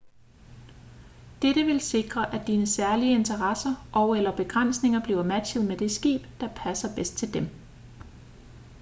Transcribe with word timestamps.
dette 1.41 1.63
vil 1.65 1.81
sikre 1.81 2.33
at 2.35 2.47
dine 2.47 2.67
særlige 2.67 3.11
interesser 3.15 3.87
og/eller 3.93 4.35
begrænsninger 4.37 4.99
bliver 5.03 5.23
matchet 5.23 5.65
med 5.65 5.77
det 5.77 5.91
skib 5.91 6.21
der 6.39 6.49
passer 6.63 6.95
bedst 6.95 7.17
til 7.17 7.33
dem 7.33 7.43